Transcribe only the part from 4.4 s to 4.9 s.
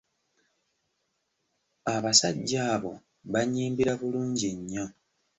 nnyo.